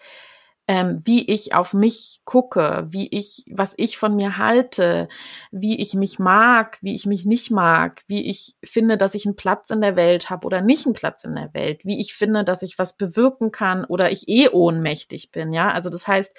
[0.67, 5.08] ähm, wie ich auf mich gucke, wie ich, was ich von mir halte,
[5.50, 9.38] wie ich mich mag, wie ich mich nicht mag, wie ich finde, dass ich einen
[9.38, 12.43] Platz in der Welt habe oder nicht einen Platz in der Welt, wie ich finde,
[12.43, 15.71] dass ich was bewirken kann oder ich eh ohnmächtig bin, ja.
[15.71, 16.36] Also das heißt,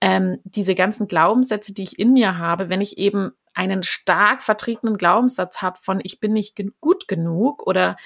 [0.00, 4.96] ähm, diese ganzen Glaubenssätze, die ich in mir habe, wenn ich eben einen stark vertretenen
[4.96, 7.96] Glaubenssatz habe von ich bin nicht gut genug oder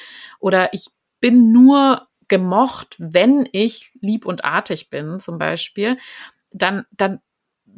[0.40, 0.86] oder ich
[1.20, 5.98] bin nur gemocht, wenn ich lieb und artig bin, zum Beispiel,
[6.50, 7.20] dann, dann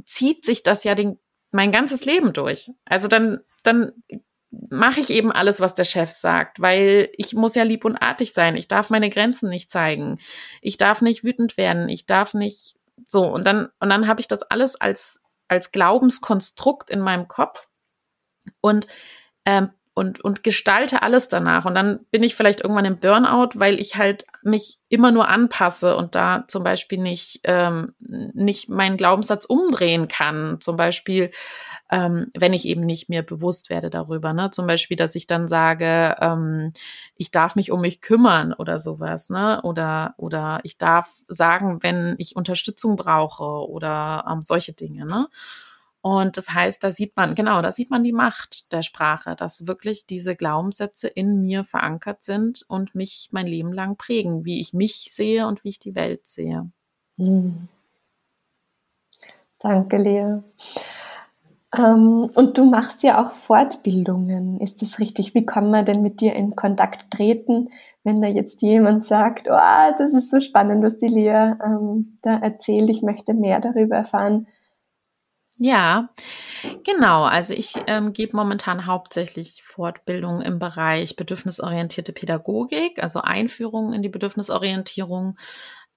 [0.04, 1.18] zieht sich das ja den,
[1.50, 2.70] mein ganzes Leben durch.
[2.84, 3.92] Also dann, dann
[4.50, 8.32] mache ich eben alles, was der Chef sagt, weil ich muss ja lieb und artig
[8.32, 8.56] sein.
[8.56, 10.20] Ich darf meine Grenzen nicht zeigen.
[10.60, 11.88] Ich darf nicht wütend werden.
[11.88, 13.26] Ich darf nicht so.
[13.26, 17.68] Und dann, und dann habe ich das alles als, als Glaubenskonstrukt in meinem Kopf.
[18.60, 18.86] Und
[19.44, 21.64] ähm, und, und gestalte alles danach.
[21.64, 25.96] Und dann bin ich vielleicht irgendwann im Burnout, weil ich halt mich immer nur anpasse
[25.96, 30.60] und da zum Beispiel nicht, ähm, nicht meinen Glaubenssatz umdrehen kann.
[30.60, 31.30] Zum Beispiel,
[31.90, 34.32] ähm, wenn ich eben nicht mehr bewusst werde darüber.
[34.32, 34.50] Ne?
[34.50, 36.72] Zum Beispiel, dass ich dann sage, ähm,
[37.16, 39.60] ich darf mich um mich kümmern oder sowas, ne?
[39.62, 45.28] Oder, oder ich darf sagen, wenn ich Unterstützung brauche oder ähm, solche Dinge, ne?
[46.00, 49.66] Und das heißt, da sieht man, genau, da sieht man die Macht der Sprache, dass
[49.66, 54.74] wirklich diese Glaubenssätze in mir verankert sind und mich mein Leben lang prägen, wie ich
[54.74, 56.70] mich sehe und wie ich die Welt sehe.
[57.16, 57.68] Mhm.
[59.58, 60.42] Danke, Lea.
[61.78, 64.60] Ähm, und du machst ja auch Fortbildungen.
[64.60, 65.34] Ist das richtig?
[65.34, 67.70] Wie kann man denn mit dir in Kontakt treten,
[68.04, 72.36] wenn da jetzt jemand sagt, oh, das ist so spannend, was die Lea ähm, da
[72.36, 74.46] erzählt, ich möchte mehr darüber erfahren.
[75.56, 76.08] Ja,
[76.84, 77.22] genau.
[77.22, 84.08] Also ich ähm, gebe momentan hauptsächlich Fortbildung im Bereich bedürfnisorientierte Pädagogik, also Einführung in die
[84.08, 85.36] Bedürfnisorientierung.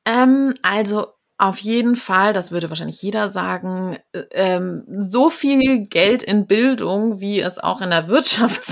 [0.06, 1.08] Ähm, also
[1.38, 7.20] auf jeden Fall, das würde wahrscheinlich jeder sagen, äh, ähm, so viel Geld in Bildung,
[7.20, 8.64] wie es auch in der Wirtschaft,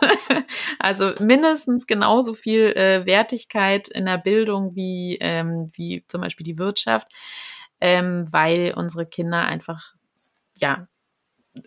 [0.78, 6.58] also mindestens genauso viel äh, Wertigkeit in der Bildung wie, ähm, wie zum Beispiel die
[6.58, 7.08] Wirtschaft,
[7.80, 9.92] ähm, weil unsere Kinder einfach
[10.58, 10.88] ja,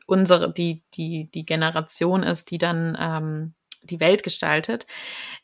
[0.06, 3.54] unsere, die, die, die Generation ist, die dann ähm,
[3.84, 4.86] die Welt gestaltet.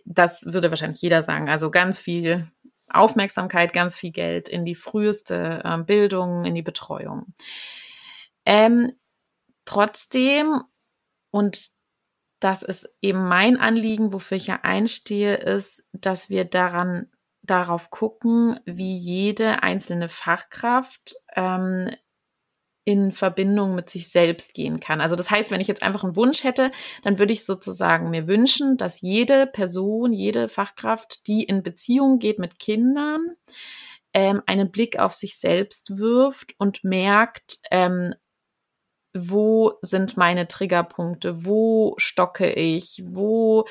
[0.04, 1.50] Das würde wahrscheinlich jeder sagen.
[1.50, 2.52] Also ganz viel
[2.92, 7.34] Aufmerksamkeit, ganz viel Geld in die früheste äh, Bildung, in die Betreuung.
[8.46, 8.94] Ähm,
[9.66, 10.62] trotzdem,
[11.32, 11.72] und
[12.40, 17.10] das ist eben mein Anliegen, wofür ich ja einstehe, ist, dass wir daran
[17.42, 21.90] darauf gucken, wie jede einzelne Fachkraft ähm,
[22.86, 25.02] in Verbindung mit sich selbst gehen kann.
[25.02, 26.72] Also das heißt, wenn ich jetzt einfach einen Wunsch hätte,
[27.04, 32.38] dann würde ich sozusagen mir wünschen, dass jede Person, jede Fachkraft, die in Beziehung geht
[32.38, 33.36] mit Kindern,
[34.14, 38.14] ähm, einen Blick auf sich selbst wirft und merkt, ähm,
[39.16, 43.66] wo sind meine Triggerpunkte, wo stocke ich, wo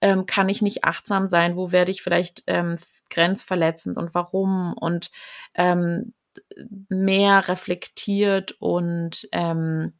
[0.00, 2.78] ähm, kann ich nicht achtsam sein, wo werde ich vielleicht ähm,
[3.10, 5.10] grenzverletzend und warum und
[5.54, 6.14] ähm,
[6.88, 9.92] mehr reflektiert und ähm,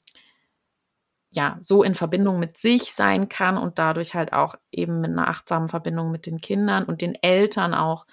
[1.31, 5.29] ja, so in Verbindung mit sich sein kann und dadurch halt auch eben mit einer
[5.29, 8.07] achtsamen Verbindung mit den Kindern und den Eltern auch.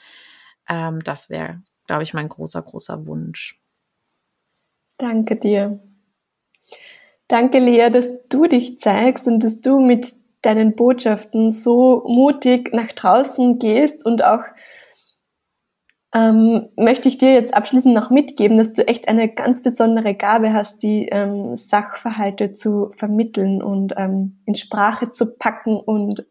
[0.67, 3.59] Ähm, das wäre, glaube ich, mein großer, großer Wunsch.
[4.97, 5.79] Danke dir.
[7.27, 12.89] Danke, Lea, dass du dich zeigst und dass du mit deinen Botschaften so mutig nach
[12.89, 14.43] draußen gehst und auch
[16.13, 20.53] ähm, möchte ich dir jetzt abschließend noch mitgeben, dass du echt eine ganz besondere Gabe
[20.53, 26.25] hast, die ähm, Sachverhalte zu vermitteln und ähm, in Sprache zu packen und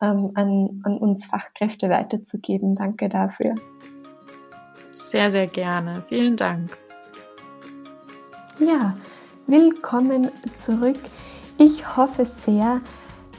[0.00, 2.74] ähm, an, an uns Fachkräfte weiterzugeben.
[2.74, 3.54] Danke dafür.
[4.90, 6.02] Sehr, sehr gerne.
[6.08, 6.76] Vielen Dank.
[8.58, 8.96] Ja,
[9.46, 10.98] willkommen zurück.
[11.58, 12.80] Ich hoffe sehr,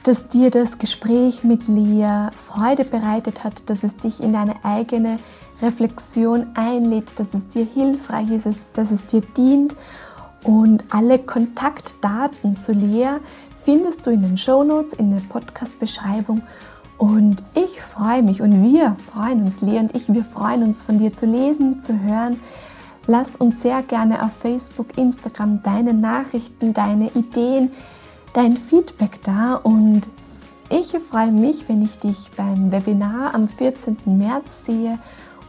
[0.03, 5.19] dass dir das Gespräch mit Lia Freude bereitet hat, dass es dich in deine eigene
[5.63, 9.75] Reflexion einlädt, dass es dir hilfreich ist, dass es dir dient.
[10.43, 13.17] Und alle Kontaktdaten zu Lea
[13.63, 16.41] findest du in den Show Notes, in der Podcast-Beschreibung.
[16.97, 20.99] Und ich freue mich und wir freuen uns, Lea und ich, wir freuen uns von
[20.99, 22.39] dir zu lesen, zu hören.
[23.07, 27.71] Lass uns sehr gerne auf Facebook, Instagram deine Nachrichten, deine Ideen,
[28.33, 30.03] dein Feedback da und
[30.69, 33.97] ich freue mich, wenn ich dich beim Webinar am 14.
[34.05, 34.97] März sehe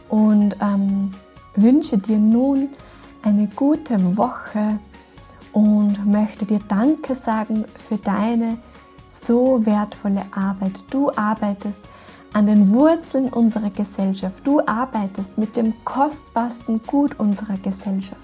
[0.09, 1.11] und ähm,
[1.55, 2.69] wünsche dir nun
[3.21, 4.79] eine gute Woche
[5.53, 8.57] und möchte dir Danke sagen für deine
[9.07, 10.83] so wertvolle Arbeit.
[10.89, 11.79] Du arbeitest
[12.33, 14.35] an den Wurzeln unserer Gesellschaft.
[14.43, 18.21] Du arbeitest mit dem kostbarsten Gut unserer Gesellschaft.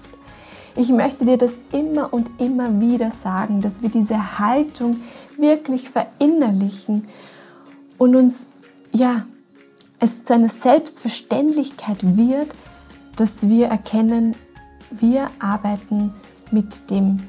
[0.76, 5.00] Ich möchte dir das immer und immer wieder sagen, dass wir diese Haltung
[5.38, 7.08] wirklich verinnerlichen
[7.98, 8.46] und uns
[8.90, 9.24] ja
[10.02, 12.48] es zu einer Selbstverständlichkeit wird,
[13.16, 14.34] dass wir erkennen,
[14.90, 16.12] wir arbeiten
[16.50, 17.20] mit dem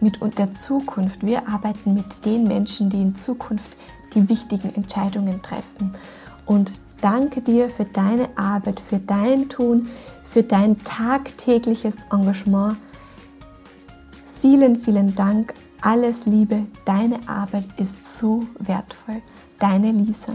[0.00, 1.24] mit der Zukunft.
[1.24, 3.76] Wir arbeiten mit den Menschen, die in Zukunft
[4.14, 5.94] die wichtigen Entscheidungen treffen.
[6.46, 9.90] Und danke dir für deine Arbeit, für dein Tun,
[10.24, 12.78] für dein tagtägliches Engagement.
[14.40, 15.52] Vielen, vielen Dank.
[15.82, 16.64] Alles Liebe.
[16.86, 19.20] Deine Arbeit ist so wertvoll.
[19.58, 20.32] Deine Lisa.